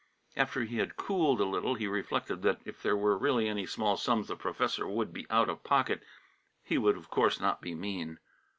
[0.35, 3.97] After he had cooled a little he reflected that if there were really any small
[3.97, 6.01] sums the professor would be out of pocket,
[6.63, 8.17] he would of course not be mean.